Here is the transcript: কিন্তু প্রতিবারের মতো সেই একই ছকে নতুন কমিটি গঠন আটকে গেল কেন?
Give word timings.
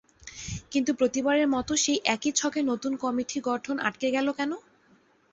কিন্তু 0.71 0.91
প্রতিবারের 0.93 1.47
মতো 1.47 1.73
সেই 1.77 1.99
একই 2.05 2.31
ছকে 2.35 2.61
নতুন 2.63 2.91
কমিটি 3.03 3.37
গঠন 3.49 3.75
আটকে 3.87 4.07
গেল 4.11 4.27
কেন? 4.31 4.51